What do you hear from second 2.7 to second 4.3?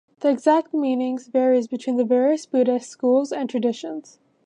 schools and traditions.